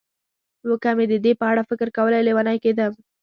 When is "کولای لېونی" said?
1.97-2.57